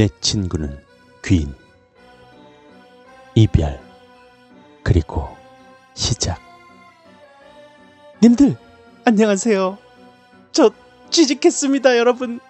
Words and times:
내 0.00 0.08
친구는 0.22 0.78
귀인. 1.22 1.54
이별. 3.34 3.78
그리고 4.82 5.28
시작. 5.92 6.40
님들, 8.22 8.56
안녕하세요. 9.04 9.76
저 10.52 10.70
취직했습니다, 11.10 11.98
여러분. 11.98 12.40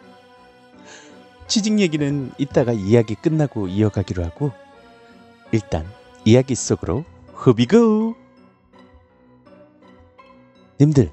취직 1.49 1.81
얘기는 1.81 2.31
이따가 2.39 2.71
이야기 2.71 3.17
끝나고 3.17 3.67
이어가기로 3.67 4.25
하고, 4.27 4.53
일단 5.51 5.85
이야기 6.25 6.55
속으로 6.55 7.05
후비고! 7.35 8.15
님들, 10.81 11.11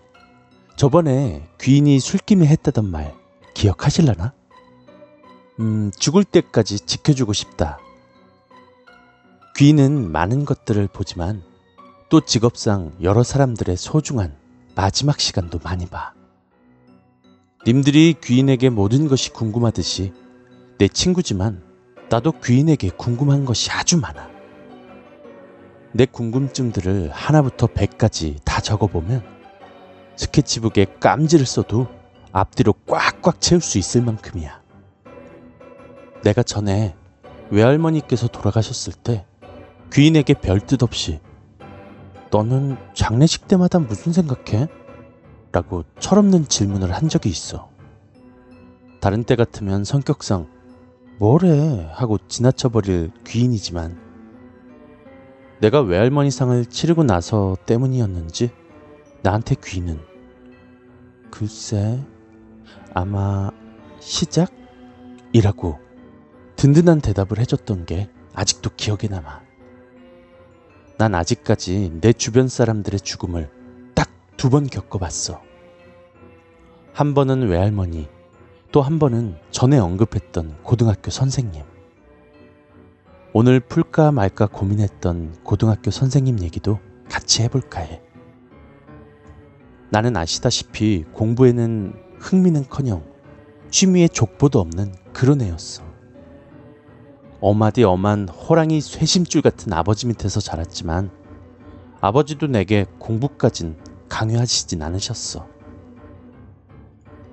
저번에 0.76 1.50
귀인이 1.60 2.00
술김에 2.00 2.46
했다던 2.46 2.92
말 2.92 3.16
기억하실라나? 3.56 4.36
음, 5.60 5.92
죽을 5.98 6.24
때까지 6.24 6.80
지켜주고 6.82 7.34
싶다. 7.34 7.80
귀인은 9.56 10.12
많은 10.12 10.46
것들을 10.46 10.88
보지만 10.88 11.42
또 12.10 12.22
직업상 12.22 12.94
여러 13.02 13.24
사람들의 13.24 13.76
소중한 13.76 14.36
마지막 14.76 15.20
시간도 15.20 15.60
많이 15.64 15.88
봐. 15.88 16.14
님들이 17.66 18.16
귀인에게 18.24 18.70
모든 18.70 19.08
것이 19.08 19.32
궁금하듯이 19.32 20.14
내 20.78 20.88
친구지만 20.88 21.64
나도 22.10 22.34
귀인에게 22.34 22.92
궁금한 22.92 23.44
것이 23.44 23.72
아주 23.72 23.98
많아. 23.98 24.30
내 25.92 26.06
궁금증들을 26.06 27.10
하나부터 27.12 27.66
백까지 27.68 28.38
다 28.46 28.62
적어보면 28.62 29.24
스케치북에 30.16 30.86
깜지를 31.00 31.48
써도 31.48 31.88
앞뒤로 32.32 32.74
꽉꽉 32.86 33.42
채울 33.42 33.62
수 33.62 33.80
있을 33.80 34.04
만큼이야. 34.04 34.67
내가 36.24 36.44
전에 36.44 36.96
외할머니께서 37.50 38.28
돌아가셨을 38.28 38.94
때 38.94 39.26
귀인에게 39.94 40.34
별뜻 40.36 40.84
없이 40.84 41.20
너는 42.32 42.78
장례식 42.94 43.48
때마다 43.48 43.80
무슨 43.80 44.12
생각해? 44.12 44.68
라고 45.52 45.84
철없는 46.00 46.50
질문을 46.50 46.94
한 46.94 47.08
적이 47.08 47.30
있어. 47.30 47.70
다른 49.00 49.24
때 49.24 49.36
같으면 49.36 49.84
성격상 49.86 50.48
뭐래 51.20 51.90
하고 51.94 52.18
지나쳐버릴 52.28 53.12
귀인이지만 53.26 53.98
내가 55.60 55.82
외할머니 55.82 56.30
상을 56.30 56.66
치르고 56.66 57.04
나서 57.04 57.58
때문이었는지 57.66 58.52
나한테 59.24 59.56
귀인은 59.64 60.00
글쎄 61.32 62.00
아마 62.94 63.50
시작이라고 64.00 65.87
든든한 66.58 67.02
대답을 67.02 67.40
해줬던 67.40 67.86
게 67.86 68.10
아직도 68.34 68.72
기억에 68.76 69.08
남아. 69.10 69.42
난 70.98 71.16
아직까지 71.16 72.00
내 72.02 72.12
주변 72.14 72.48
사람들의 72.48 73.00
죽음을 73.00 73.50
딱 73.94 74.10
두 74.38 74.50
번 74.50 74.68
겪어봤어. 74.68 75.42
한 76.94 77.14
번은 77.14 77.48
외할머니, 77.48 78.08
또 78.72 78.82
한 78.82 79.00
번은 79.00 79.38
전에 79.52 79.78
언급했던 79.78 80.58
고등학교 80.64 81.10
선생님. 81.10 81.64
오늘 83.34 83.60
풀까 83.60 84.12
말까 84.12 84.48
고민했던 84.48 85.44
고등학교 85.44 85.92
선생님 85.92 86.42
얘기도 86.42 86.80
같이 87.10 87.44
해볼까 87.44 87.82
해. 87.82 88.02
나는 89.90 90.18
아시다시피 90.18 91.06
공부에는 91.14 91.94
흥미는 92.20 92.68
커녕 92.68 93.04
취미에 93.70 94.08
족보도 94.08 94.60
없는 94.60 94.94
그런 95.14 95.42
애였어. 95.42 95.87
어마디 97.40 97.84
엄한 97.84 98.30
호랑이 98.30 98.82
쇠심줄 98.82 99.42
같은 99.42 99.72
아버지 99.74 100.08
밑에서 100.08 100.40
자랐지만 100.40 101.12
아버지도 102.02 102.48
내게 102.48 102.86
공부까진 103.00 103.78
강요하시진 104.10 104.82
않으셨어. 104.82 105.48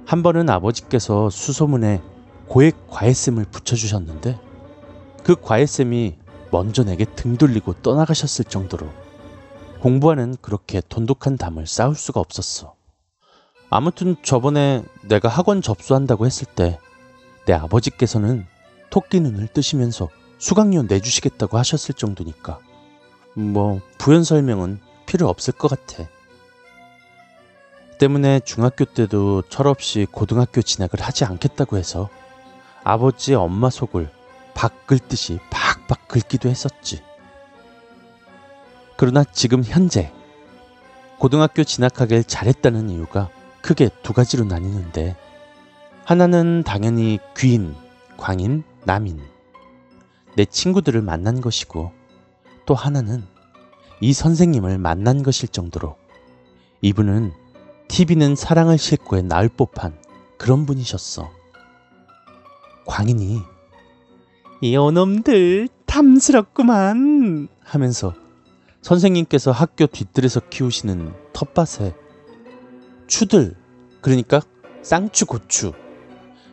한 0.06 0.22
번은 0.22 0.50
아버지께서 0.50 1.30
수소문에 1.30 2.02
고액 2.48 2.88
과외쌤을 2.88 3.46
붙여주셨는데 3.50 4.38
그 5.22 5.34
과외쌤이 5.40 6.18
먼저 6.50 6.84
내게 6.84 7.04
등 7.04 7.36
돌리고 7.36 7.74
떠나가셨을 7.82 8.44
정도로 8.44 8.86
공부하는 9.80 10.36
그렇게 10.40 10.82
돈독한 10.88 11.36
담을 11.36 11.66
쌓을 11.66 11.94
수가 11.94 12.20
없었어. 12.20 12.74
아무튼 13.70 14.16
저번에 14.22 14.84
내가 15.02 15.28
학원 15.28 15.62
접수한다고 15.62 16.26
했을 16.26 16.46
때 16.46 16.78
내 17.46 17.52
아버지께서는 17.52 18.46
토끼 18.94 19.18
눈을 19.18 19.48
뜨시면서 19.48 20.08
수강료 20.38 20.84
내주시겠다고 20.84 21.58
하셨을 21.58 21.96
정도니까 21.96 22.60
뭐 23.34 23.80
부연 23.98 24.22
설명은 24.22 24.78
필요 25.04 25.28
없을 25.28 25.52
것 25.52 25.66
같아. 25.66 26.08
때문에 27.98 28.38
중학교 28.44 28.84
때도 28.84 29.42
철없이 29.48 30.06
고등학교 30.08 30.62
진학을 30.62 31.00
하지 31.00 31.24
않겠다고 31.24 31.76
해서 31.76 32.08
아버지 32.84 33.34
엄마 33.34 33.68
속을 33.68 34.12
박 34.54 34.86
긁듯이 34.86 35.40
박박 35.50 36.06
긁기도 36.06 36.48
했었지. 36.48 37.02
그러나 38.96 39.24
지금 39.24 39.64
현재 39.64 40.12
고등학교 41.18 41.64
진학하길 41.64 42.22
잘했다는 42.22 42.90
이유가 42.90 43.28
크게 43.60 43.90
두 44.04 44.12
가지로 44.12 44.44
나뉘는데 44.44 45.16
하나는 46.04 46.62
당연히 46.64 47.18
귀인, 47.36 47.74
광인, 48.16 48.62
남인, 48.84 49.20
내 50.36 50.44
친구들을 50.44 51.00
만난 51.02 51.40
것이고 51.40 51.92
또 52.66 52.74
하나는 52.74 53.24
이 54.00 54.12
선생님을 54.12 54.78
만난 54.78 55.22
것일 55.22 55.48
정도로 55.48 55.96
이분은 56.82 57.32
TV는 57.88 58.36
사랑을 58.36 58.78
싣고에 58.78 59.22
나을 59.22 59.48
법한 59.48 59.96
그런 60.38 60.66
분이셨어. 60.66 61.30
광인이 62.86 63.40
이놈들 64.60 65.68
탐스럽구만 65.86 67.48
하면서 67.62 68.14
선생님께서 68.82 69.52
학교 69.52 69.86
뒤뜰에서 69.86 70.40
키우시는 70.50 71.14
텃밭에 71.32 71.94
추들 73.06 73.56
그러니까 74.00 74.40
쌍추 74.82 75.26
고추 75.26 75.72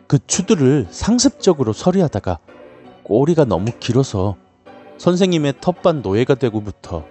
그 0.06 0.18
추들을 0.26 0.88
상습적으로 0.90 1.72
서리하다가 1.72 2.38
꼬리가 3.02 3.44
너무 3.44 3.70
길어서 3.80 4.36
선생님의 4.98 5.54
텃밭 5.60 5.96
노예가 5.96 6.34
되고부터 6.34 7.04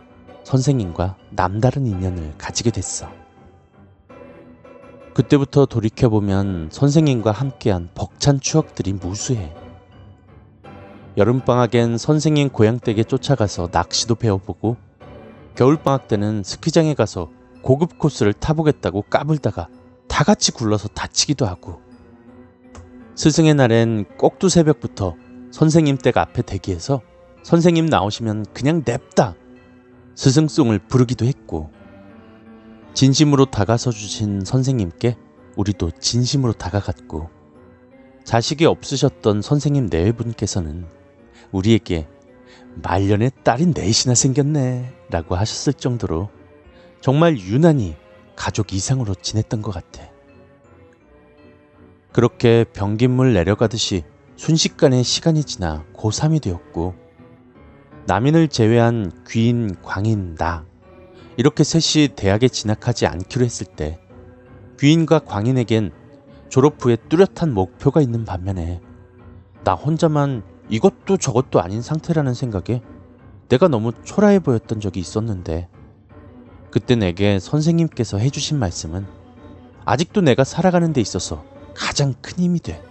선생님과 0.44 1.18
남다른 1.32 1.86
인연을 1.86 2.36
가지게 2.38 2.72
됐어. 2.72 3.10
그때부터 5.14 5.66
돌이켜보면 5.66 6.70
선생님과 6.72 7.32
함께한 7.32 7.90
벅찬 7.94 8.40
추억들이 8.40 8.94
무수해. 8.94 9.54
여름방학엔 11.18 11.98
선생님 11.98 12.50
고향댁에 12.50 13.04
쫓아가서 13.04 13.70
낚시도 13.72 14.16
배워보고 14.16 14.78
겨울방학 15.56 16.08
때는 16.08 16.44
스키장에 16.44 16.94
가서 16.94 17.30
고급 17.62 18.00
코스를 18.00 18.32
타보겠다고 18.32 19.04
까불다가 19.04 19.68
다 20.08 20.24
같이 20.24 20.54
굴러서 20.54 20.88
다치기도 20.88 21.46
하고 21.46 21.82
스승의 23.22 23.54
날엔 23.54 24.06
꼭두 24.18 24.50
새벽부터 24.50 25.16
선생님 25.52 26.00
댁 26.00 26.18
앞에 26.18 26.42
대기해서 26.42 27.04
선생님 27.44 27.86
나오시면 27.86 28.48
그냥 28.52 28.82
냅다 28.84 29.36
스승송을 30.16 30.80
부르기도 30.80 31.28
했고 31.28 31.70
진심으로 32.96 33.46
다가서 33.46 33.92
주신 33.92 34.44
선생님께 34.44 35.18
우리도 35.56 35.92
진심으로 36.00 36.54
다가갔고 36.54 37.30
자식이 38.24 38.66
없으셨던 38.66 39.44
선생님 39.44 39.92
네 39.92 40.12
분께서는 40.12 40.88
우리에게 41.52 42.08
말년에 42.82 43.30
딸이 43.44 43.68
넷이나 43.76 44.16
생겼네 44.16 44.96
라고 45.12 45.36
하셨을 45.36 45.74
정도로 45.74 46.32
정말 47.02 47.38
유난히 47.38 47.96
가족 48.36 48.74
이상으로 48.74 49.14
지냈던 49.14 49.62
것 49.62 49.70
같아. 49.70 50.11
그렇게 52.14 52.66
변기물 52.74 53.34
내려가듯이 53.34 54.04
순식간에 54.36 55.02
시간이 55.02 55.44
지나 55.44 55.86
고3이 55.94 56.42
되었고 56.42 56.96
남인을 58.08 58.50
제외한 58.50 59.12
귀인, 59.30 59.76
광인, 59.82 60.36
나 60.36 60.66
이렇게 61.38 61.64
셋이 61.64 62.10
대학에 62.16 62.50
진학하지 62.50 63.08
않기로 63.08 63.46
했을 63.46 63.66
때 63.66 64.00
귀인과 64.80 65.20
광인에겐 65.20 65.92
졸업 66.50 66.84
후에 66.84 66.98
뚜렷한 67.08 67.54
목표가 67.54 68.02
있는 68.02 68.26
반면에 68.26 68.82
나 69.64 69.74
혼자만 69.74 70.44
이것도 70.70 71.18
저것도 71.18 71.62
아닌 71.62 71.82
상태라는 71.82 72.34
생각에 72.34 72.82
내가 73.48 73.68
너무 73.68 73.92
초라해 74.04 74.40
보였던 74.40 74.82
적이 74.82 75.00
있었는데 75.00 75.70
그때 76.72 76.96
내게 76.96 77.40
선생님께서 77.40 78.18
해주신 78.18 78.58
말씀은 78.60 79.06
아직도 79.86 80.22
내가 80.22 80.44
살아가는 80.44 80.92
데 80.94 81.00
있어서 81.00 81.44
가장 81.74 82.14
큰 82.22 82.38
힘이 82.40 82.60
돼. 82.60 82.82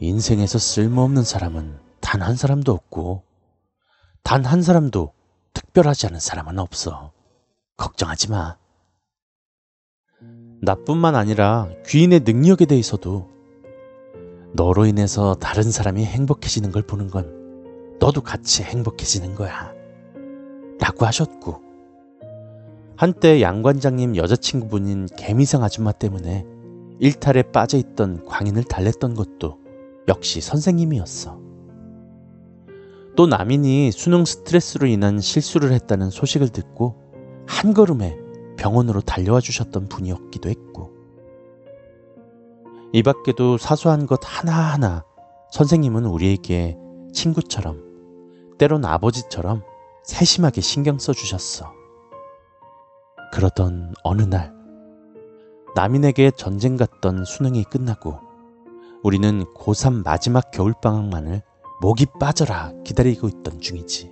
인생에서 0.00 0.58
쓸모없는 0.58 1.22
사람은 1.24 1.78
단 2.00 2.22
한 2.22 2.36
사람도 2.36 2.72
없고, 2.72 3.22
단 4.22 4.44
한 4.44 4.62
사람도 4.62 5.12
특별하지 5.54 6.06
않은 6.08 6.20
사람은 6.20 6.58
없어. 6.58 7.12
걱정하지 7.76 8.30
마. 8.30 8.56
나뿐만 10.62 11.14
아니라 11.14 11.68
귀인의 11.86 12.20
능력에 12.20 12.64
대해서도 12.64 13.28
너로 14.54 14.86
인해서 14.86 15.34
다른 15.34 15.70
사람이 15.70 16.04
행복해지는 16.04 16.72
걸 16.72 16.82
보는 16.82 17.10
건 17.10 17.96
너도 17.98 18.22
같이 18.22 18.62
행복해지는 18.62 19.34
거야. 19.34 19.72
라고 20.80 21.04
하셨고, 21.06 21.62
한때 22.96 23.42
양 23.42 23.62
관장님 23.62 24.16
여자친구분인 24.16 25.06
개미상 25.16 25.62
아줌마 25.62 25.92
때문에 25.92 26.46
일탈에 26.98 27.42
빠져 27.42 27.76
있던 27.76 28.24
광인을 28.24 28.64
달랬던 28.64 29.14
것도 29.14 29.58
역시 30.08 30.40
선생님이었어. 30.40 31.38
또 33.16 33.26
남인이 33.26 33.92
수능 33.92 34.24
스트레스로 34.24 34.86
인한 34.86 35.20
실수를 35.20 35.72
했다는 35.72 36.10
소식을 36.10 36.50
듣고 36.50 37.02
한 37.46 37.74
걸음에 37.74 38.16
병원으로 38.56 39.00
달려와 39.00 39.40
주셨던 39.40 39.88
분이었기도 39.88 40.48
했고, 40.48 40.92
이 42.92 43.02
밖에도 43.02 43.58
사소한 43.58 44.06
것 44.06 44.20
하나하나 44.22 45.04
선생님은 45.50 46.06
우리에게 46.06 46.78
친구처럼, 47.12 47.84
때론 48.58 48.84
아버지처럼 48.84 49.62
세심하게 50.02 50.60
신경 50.60 50.98
써 50.98 51.12
주셨어. 51.12 51.72
그러던 53.32 53.94
어느 54.02 54.22
날, 54.22 54.55
남인에게 55.76 56.30
전쟁 56.30 56.78
같던 56.78 57.26
수능이 57.26 57.64
끝나고 57.64 58.18
우리는 59.02 59.44
고3 59.54 60.04
마지막 60.04 60.50
겨울방학만을 60.50 61.42
목이 61.82 62.06
빠져라 62.18 62.72
기다리고 62.82 63.28
있던 63.28 63.60
중이지. 63.60 64.10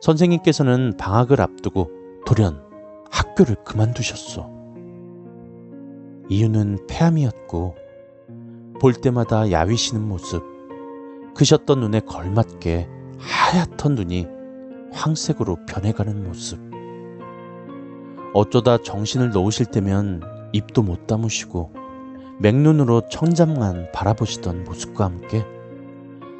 선생님께서는 0.00 0.96
방학을 0.98 1.40
앞두고 1.40 1.88
돌연 2.26 2.64
학교를 3.12 3.62
그만두셨어. 3.62 4.50
이유는 6.30 6.88
폐암이었고 6.88 7.76
볼 8.80 8.92
때마다 8.92 9.52
야위시는 9.52 10.02
모습, 10.02 10.42
크셨던 11.36 11.78
눈에 11.78 12.00
걸맞게 12.00 12.88
하얗던 13.20 13.94
눈이 13.94 14.26
황색으로 14.90 15.58
변해가는 15.66 16.26
모습. 16.26 16.65
어쩌다 18.34 18.78
정신을 18.78 19.30
놓으실 19.30 19.66
때면 19.66 20.22
입도 20.52 20.82
못 20.82 21.06
다무시고 21.06 21.72
맹눈으로 22.40 23.08
천잠만 23.10 23.90
바라보시던 23.92 24.64
모습과 24.64 25.04
함께 25.04 25.44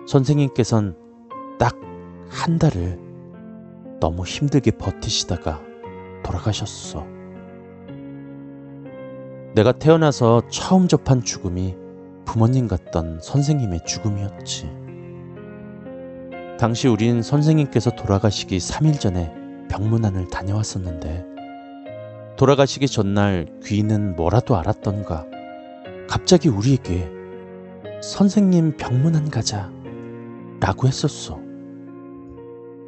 선생님께선 0.06 0.96
딱 1.58 1.86
한 2.28 2.58
달을 2.58 2.98
너무 4.00 4.24
힘들게 4.24 4.72
버티시다가 4.72 5.60
돌아가셨어. 6.22 7.06
내가 9.54 9.72
태어나서 9.72 10.42
처음 10.50 10.86
접한 10.86 11.22
죽음이 11.22 11.74
부모님 12.24 12.68
같던 12.68 13.20
선생님의 13.22 13.80
죽음이었지. 13.86 14.70
당시 16.58 16.88
우린 16.88 17.22
선생님께서 17.22 17.92
돌아가시기 17.92 18.58
3일 18.58 19.00
전에 19.00 19.32
병문안을 19.70 20.28
다녀왔었는데, 20.28 21.35
돌아가시기 22.36 22.86
전날 22.86 23.60
귀인은 23.64 24.14
뭐라도 24.14 24.56
알았던가, 24.56 25.24
갑자기 26.08 26.48
우리에게 26.50 27.10
선생님 28.02 28.76
병문안 28.76 29.30
가자 29.30 29.72
라고 30.60 30.86
했었어. 30.86 31.38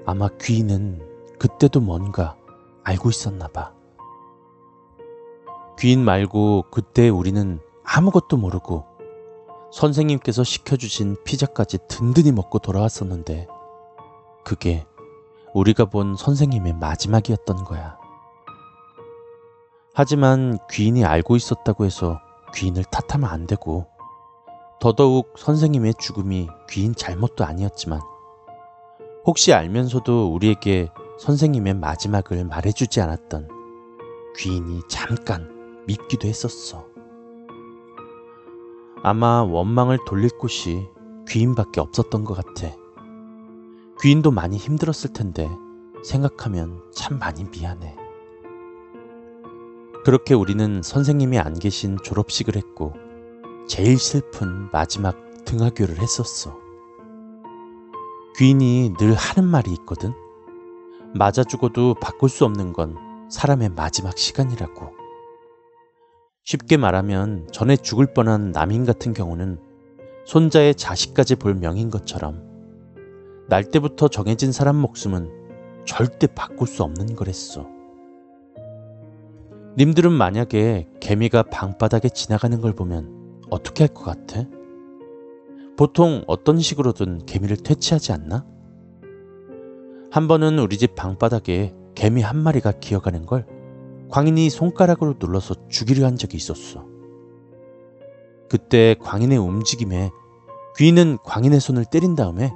아마 0.04 0.28
귀인은 0.40 1.00
그때도 1.38 1.80
뭔가 1.80 2.36
알고 2.84 3.08
있었나 3.08 3.48
봐. 3.48 3.72
귀인 5.78 6.04
말고 6.04 6.66
그때 6.70 7.08
우리는 7.08 7.60
아무것도 7.84 8.36
모르고 8.36 8.84
선생님께서 9.72 10.44
시켜주신 10.44 11.16
피자까지 11.24 11.78
든든히 11.88 12.32
먹고 12.32 12.58
돌아왔었는데 12.58 13.46
그게 14.44 14.86
우리가 15.54 15.86
본 15.86 16.16
선생님의 16.16 16.74
마지막이었던 16.74 17.64
거야. 17.64 17.97
하지만 20.00 20.58
귀인이 20.70 21.04
알고 21.04 21.34
있었다고 21.34 21.84
해서 21.84 22.20
귀인을 22.54 22.84
탓하면 22.84 23.28
안 23.28 23.48
되고 23.48 23.88
더더욱 24.78 25.34
선생님의 25.36 25.94
죽음이 25.98 26.46
귀인 26.70 26.94
잘못도 26.94 27.44
아니었지만 27.44 28.00
혹시 29.26 29.52
알면서도 29.52 30.32
우리에게 30.32 30.88
선생님의 31.18 31.74
마지막을 31.74 32.44
말해주지 32.44 33.00
않았던 33.00 33.48
귀인이 34.36 34.82
잠깐 34.88 35.82
밉기도 35.88 36.28
했었어. 36.28 36.86
아마 39.02 39.42
원망을 39.42 39.98
돌릴 40.06 40.30
곳이 40.38 40.86
귀인밖에 41.28 41.80
없었던 41.80 42.22
것 42.22 42.34
같아. 42.34 42.72
귀인도 44.00 44.30
많이 44.30 44.58
힘들었을 44.58 45.12
텐데 45.12 45.50
생각하면 46.04 46.88
참 46.94 47.18
많이 47.18 47.42
미안해. 47.42 48.07
그렇게 50.08 50.32
우리는 50.32 50.80
선생님이 50.82 51.38
안 51.38 51.52
계신 51.52 51.98
졸업식을 52.02 52.56
했고 52.56 52.94
제일 53.68 53.98
슬픈 53.98 54.70
마지막 54.72 55.18
등하교를 55.44 55.98
했었어. 55.98 56.58
귀인이 58.38 58.94
늘 58.98 59.12
하는 59.12 59.46
말이 59.46 59.70
있거든. 59.80 60.14
맞아 61.14 61.44
죽어도 61.44 61.92
바꿀 61.92 62.30
수 62.30 62.46
없는 62.46 62.72
건 62.72 62.96
사람의 63.30 63.68
마지막 63.76 64.16
시간이라고. 64.16 64.92
쉽게 66.42 66.78
말하면 66.78 67.46
전에 67.52 67.76
죽을 67.76 68.14
뻔한 68.14 68.50
남인 68.50 68.86
같은 68.86 69.12
경우는 69.12 69.60
손자의 70.24 70.74
자식까지 70.74 71.34
볼 71.34 71.54
명인 71.54 71.90
것처럼 71.90 72.42
날 73.46 73.62
때부터 73.62 74.08
정해진 74.08 74.52
사람 74.52 74.76
목숨은 74.76 75.84
절대 75.84 76.26
바꿀 76.28 76.66
수 76.66 76.82
없는 76.82 77.14
거랬어. 77.14 77.76
님들은 79.78 80.10
만약에 80.10 80.88
개미가 80.98 81.44
방바닥에 81.44 82.08
지나가는 82.08 82.60
걸 82.60 82.72
보면 82.72 83.44
어떻게 83.48 83.84
할 83.84 83.94
것 83.94 84.02
같아? 84.02 84.42
보통 85.76 86.24
어떤 86.26 86.58
식으로든 86.58 87.26
개미를 87.26 87.56
퇴치하지 87.56 88.10
않나? 88.10 88.44
한 90.10 90.26
번은 90.26 90.58
우리 90.58 90.78
집 90.78 90.96
방바닥에 90.96 91.76
개미 91.94 92.22
한 92.22 92.38
마리가 92.38 92.72
기어가는 92.72 93.24
걸 93.24 93.46
광인이 94.10 94.50
손가락으로 94.50 95.14
눌러서 95.20 95.68
죽이려 95.68 96.06
한 96.06 96.16
적이 96.16 96.38
있었어. 96.38 96.84
그때 98.48 98.96
광인의 98.98 99.38
움직임에 99.38 100.10
귀인은 100.76 101.18
광인의 101.22 101.60
손을 101.60 101.84
때린 101.84 102.16
다음에 102.16 102.50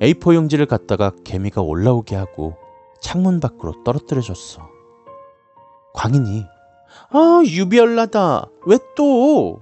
A4 0.00 0.36
용지를 0.36 0.66
갖다가 0.66 1.10
개미가 1.24 1.62
올라오게 1.62 2.14
하고 2.14 2.54
창문 3.00 3.40
밖으로 3.40 3.82
떨어뜨려 3.82 4.20
줬어. 4.20 4.77
광인이 5.98 6.46
아 7.10 7.42
유비얼라다 7.44 8.46
왜 8.66 8.78
또? 8.96 9.58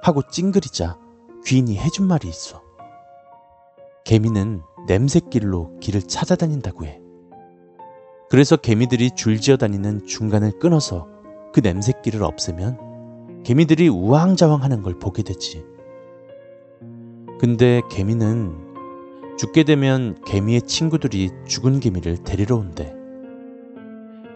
하고 0.00 0.22
찡그리자 0.22 0.96
귀인이 1.44 1.76
해준 1.76 2.06
말이 2.06 2.28
있어. 2.28 2.62
개미는 4.04 4.62
냄새길로 4.86 5.80
길을 5.80 6.02
찾아다닌다고 6.02 6.84
해. 6.84 7.00
그래서 8.30 8.54
개미들이 8.54 9.10
줄지어 9.16 9.56
다니는 9.56 10.06
중간을 10.06 10.60
끊어서 10.60 11.08
그 11.52 11.58
냄새길을 11.58 12.22
없애면 12.22 13.42
개미들이 13.42 13.88
우왕좌왕 13.88 14.62
하는 14.62 14.82
걸 14.82 15.00
보게 15.00 15.24
되지. 15.24 15.64
근데 17.40 17.82
개미는 17.90 18.56
죽게 19.36 19.64
되면 19.64 20.16
개미의 20.24 20.62
친구들이 20.62 21.30
죽은 21.46 21.80
개미를 21.80 22.18
데리러 22.18 22.56
온대. 22.56 22.95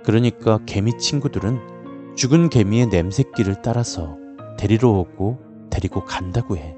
그러니까 0.05 0.59
개미 0.67 0.97
친구들은 0.97 2.17
죽은 2.17 2.49
개미의 2.49 2.87
냄새길을 2.87 3.63
따라서 3.63 4.17
데리러 4.59 4.91
오고 4.91 5.39
데리고 5.71 6.05
간다고 6.05 6.57
해. 6.57 6.77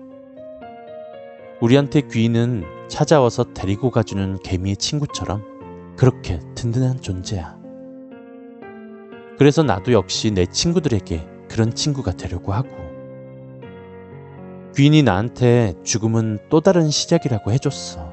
우리한테 1.60 2.02
귀는 2.10 2.64
찾아와서 2.88 3.52
데리고 3.54 3.90
가주는 3.90 4.38
개미의 4.42 4.76
친구처럼 4.76 5.42
그렇게 5.96 6.40
든든한 6.54 7.00
존재야. 7.00 7.56
그래서 9.38 9.62
나도 9.62 9.92
역시 9.92 10.30
내 10.30 10.46
친구들에게 10.46 11.26
그런 11.48 11.74
친구가 11.74 12.12
되려고 12.12 12.52
하고. 12.52 12.68
귀인이 14.76 15.02
나한테 15.02 15.74
죽음은 15.84 16.38
또 16.48 16.60
다른 16.60 16.90
시작이라고 16.90 17.52
해줬어. 17.52 18.10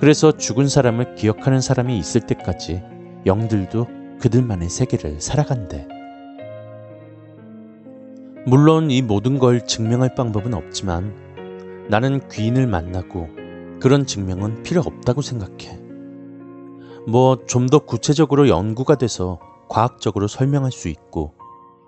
그래서 0.00 0.32
죽은 0.32 0.68
사람을 0.68 1.14
기억하는 1.14 1.60
사람이 1.60 1.96
있을 1.98 2.22
때까지 2.22 2.82
영들도 3.26 3.86
그들만의 4.20 4.68
세계를 4.68 5.20
살아간대. 5.20 5.88
물론 8.46 8.90
이 8.92 9.02
모든 9.02 9.38
걸 9.40 9.66
증명할 9.66 10.14
방법은 10.14 10.54
없지만 10.54 11.12
나는 11.90 12.26
귀인을 12.28 12.68
만나고 12.68 13.28
그런 13.80 14.06
증명은 14.06 14.62
필요 14.62 14.80
없다고 14.80 15.20
생각해. 15.22 15.80
뭐 17.08 17.36
좀 17.46 17.66
더 17.66 17.80
구체적으로 17.80 18.48
연구가 18.48 18.96
돼서 18.96 19.40
과학적으로 19.68 20.28
설명할 20.28 20.70
수 20.70 20.88
있고 20.88 21.34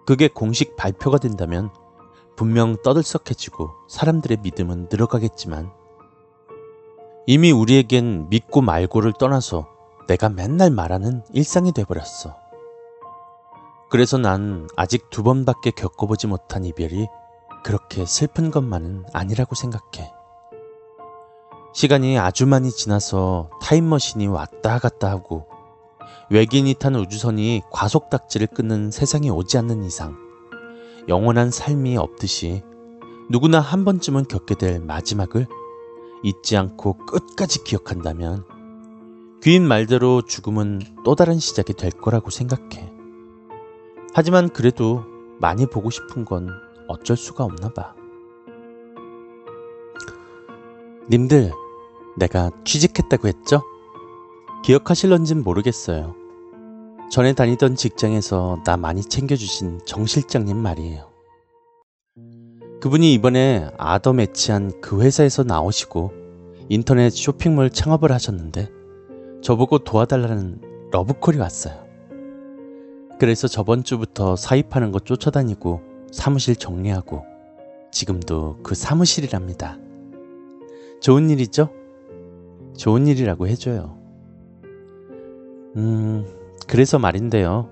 그게 0.07 0.29
공식 0.29 0.77
발표가 0.77 1.19
된다면 1.19 1.71
분명 2.37 2.77
떠들썩해지고 2.83 3.71
사람들의 3.89 4.39
믿음은 4.43 4.89
늘어가겠지만 4.91 5.71
이미 7.27 7.53
우리에겐 7.53 8.29
믿고 8.31 8.61
말고를 8.61 9.13
떠나서 9.19 9.78
내가 10.09 10.31
맨날 10.31 10.71
말하는 10.71 11.23
일상이 11.33 11.71
돼버렸어. 11.71 12.35
그래서 13.91 14.19
난 14.19 14.67
아직 14.75 15.11
두 15.11 15.23
번밖에 15.23 15.71
겪어보지 15.71 16.27
못한 16.27 16.65
이별이 16.65 17.07
그렇게 17.63 18.07
슬픈 18.07 18.51
것만은 18.51 19.05
아니라고 19.13 19.55
생각해. 19.55 20.13
시간이 21.75 22.19
아주 22.19 22.47
많이 22.47 22.71
지나서 22.71 23.51
타임머신이 23.63 24.27
왔다 24.27 24.79
갔다 24.79 25.11
하고 25.11 25.47
외계인이 26.31 26.75
탄 26.75 26.95
우주선이 26.97 27.63
과속 27.71 28.09
닥지를 28.09 28.47
끊는 28.47 28.91
세상이 28.91 29.29
오지 29.31 29.59
않는 29.59 29.85
이상 29.85 30.17
영원한 31.09 31.51
삶이 31.51 31.99
없듯이 31.99 32.63
누구나 33.31 33.61
한 33.61 33.85
번쯤은 33.85 34.25
겪게 34.29 34.55
될 34.55 34.81
마지막을 34.81 35.47
잊지 36.23 36.57
않고 36.57 36.97
끝까지 37.07 37.63
기억한다면 37.65 38.45
귀인 39.41 39.63
말대로 39.63 40.23
죽음은 40.23 40.81
또 41.05 41.15
다른 41.15 41.39
시작이 41.39 41.75
될 41.75 41.93
거라고 41.93 42.29
생각해. 42.31 42.93
하지만 44.13 44.49
그래도 44.49 45.05
많이 45.39 45.65
보고 45.65 45.91
싶은 45.91 46.25
건 46.25 46.51
어쩔 46.89 47.17
수가 47.17 47.45
없나 47.45 47.69
봐. 47.73 47.95
님들, 51.09 51.53
내가 52.19 52.51
취직했다고 52.65 53.29
했죠? 53.29 53.63
기억하실런진 54.65 55.45
모르겠어요. 55.45 56.17
전에 57.13 57.33
다니던 57.33 57.77
직장에서 57.77 58.63
나 58.65 58.77
많이 58.77 59.03
챙겨주신 59.03 59.83
정 59.87 60.05
실장님 60.05 60.57
말이에요. 60.57 61.09
그분이 62.81 63.15
이번에 63.15 63.71
아더 63.79 64.15
매치한 64.15 64.81
그 64.81 65.01
회사에서 65.01 65.45
나오시고 65.45 66.13
인터넷 66.69 67.11
쇼핑몰 67.11 67.71
창업을 67.71 68.11
하셨는데 68.11 68.78
저보고 69.43 69.79
도와달라는 69.79 70.91
러브콜이 70.91 71.39
왔어요. 71.39 71.87
그래서 73.19 73.49
저번 73.49 73.83
주부터 73.83 74.37
사입하는 74.37 74.93
거 74.93 75.01
쫓아다니고 75.01 75.81
사무실 76.13 76.57
정리하고 76.57 77.25
지금도 77.91 78.59
그 78.63 78.75
사무실이랍니다. 78.75 79.79
좋은 81.01 81.31
일이죠? 81.31 81.71
좋은 82.77 83.07
일이라고 83.07 83.49
해줘요. 83.49 83.99
음, 85.77 86.27
그래서 86.67 86.99
말인데요. 86.99 87.71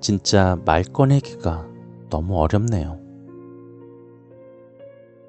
진짜 0.00 0.58
말 0.64 0.82
꺼내기가 0.84 1.66
너무 2.10 2.38
어렵네요. 2.38 3.00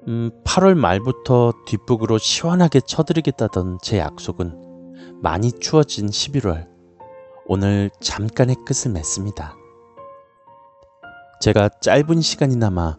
음, 0.06 0.30
8월 0.44 0.74
말부터 0.74 1.52
뒷북으로 1.66 2.18
시원하게 2.18 2.80
쳐드리겠다던 2.80 3.78
제 3.82 3.98
약속은 3.98 4.67
많이 5.20 5.50
추워진 5.52 6.06
11월. 6.06 6.68
오늘 7.46 7.90
잠깐의 8.00 8.56
끝을 8.64 8.92
맺습니다. 8.92 9.56
제가 11.40 11.68
짧은 11.80 12.20
시간이나마 12.20 12.96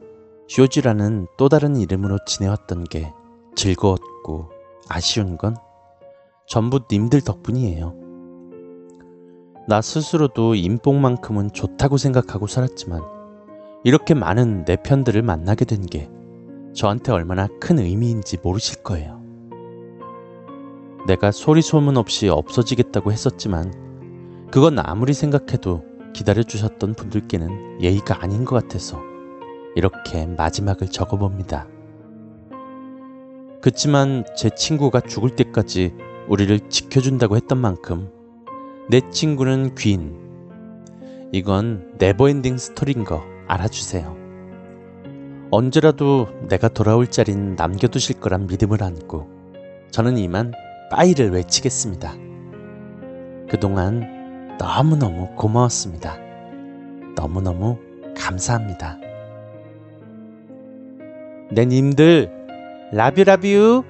쇼지라는 0.47 1.27
또 1.38 1.49
다른 1.49 1.77
이름으로 1.77 2.17
지내왔던 2.25 2.85
게 2.85 3.13
즐거웠고 3.55 4.49
아쉬운 4.89 5.38
건 5.38 5.55
전부 6.47 6.81
님들 6.91 7.21
덕분이에요. 7.21 7.93
나 9.67 9.81
스스로도 9.81 10.55
인복만큼은 10.55 11.51
좋다고 11.53 11.97
생각하고 11.97 12.47
살았지만 12.47 13.01
이렇게 13.83 14.13
많은 14.13 14.65
내 14.65 14.75
편들을 14.75 15.21
만나게 15.21 15.65
된 15.65 15.83
게 15.85 16.09
저한테 16.73 17.11
얼마나 17.11 17.47
큰 17.59 17.79
의미인지 17.79 18.38
모르실 18.41 18.83
거예요. 18.83 19.18
내가 21.09 21.31
소리 21.31 21.63
소문 21.63 21.97
없이 21.97 22.29
없어지겠다고 22.29 23.11
했었지만 23.11 23.73
그건 24.51 24.77
아무리 24.77 25.13
생각해도 25.13 25.83
기다려주셨던 26.13 26.93
분들께는 26.93 27.81
예의가 27.81 28.21
아닌 28.21 28.45
것 28.45 28.61
같아서 28.61 28.99
이렇게 29.75 30.27
마지막을 30.27 30.89
적어봅니다. 30.89 31.67
그치만 33.59 34.23
제 34.37 34.51
친구가 34.51 35.01
죽을 35.01 35.35
때까지 35.35 35.95
우리를 36.27 36.69
지켜준다고 36.69 37.37
했던 37.37 37.57
만큼 37.57 38.11
내 38.87 39.01
친구는 39.09 39.73
귀인. 39.73 40.15
이건 41.31 41.91
never-ending 41.98 42.59
story인 42.59 43.03
거 43.03 43.23
알아주세요. 43.47 44.15
언제라도 45.49 46.27
내가 46.47 46.67
돌아올 46.67 47.07
자리는 47.07 47.55
남겨두실 47.55 48.19
거란 48.19 48.45
믿음을 48.45 48.83
안고 48.83 49.27
저는 49.89 50.19
이만 50.19 50.53
빠이를 50.89 51.31
외치겠습니다. 51.31 52.13
그동안 53.50 54.58
너무너무 54.58 55.29
고마웠습니다. 55.36 56.17
너무너무 57.15 57.77
감사합니다. 58.17 58.98
내 61.51 61.65
님들, 61.65 62.29
라뷰라뷰! 62.91 63.84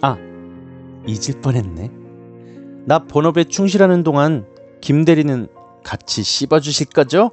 아, 0.00 0.16
잊을 1.06 1.40
뻔했네. 1.42 1.90
나 2.86 2.98
본업에 3.00 3.44
충실하는 3.44 4.02
동안 4.02 4.46
김 4.80 5.04
대리는 5.04 5.48
같이 5.84 6.22
씹어주실 6.22 6.88
거죠? 6.88 7.30